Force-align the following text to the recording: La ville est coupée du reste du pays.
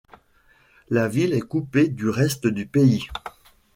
La 0.89 1.07
ville 1.07 1.31
est 1.31 1.47
coupée 1.47 1.87
du 1.87 2.09
reste 2.09 2.47
du 2.47 2.65
pays. 2.65 3.07